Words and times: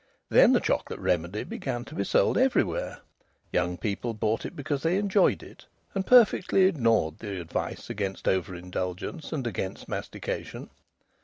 Then 0.29 0.51
the 0.53 0.59
Chocolate 0.59 0.99
Remedy 0.99 1.43
began 1.43 1.85
to 1.85 1.93
be 1.93 2.03
sold 2.03 2.35
everywhere. 2.35 3.01
Young 3.51 3.77
people 3.77 4.15
bought 4.15 4.47
it 4.47 4.55
because 4.55 4.81
they 4.81 4.97
enjoyed 4.97 5.43
it, 5.43 5.67
and 5.93 6.07
perfectly 6.07 6.63
ignored 6.63 7.19
the 7.19 7.39
advice 7.39 7.87
against 7.87 8.27
over 8.27 8.55
indulgence 8.55 9.31
and 9.31 9.45
against 9.45 9.87
mastication. 9.87 10.71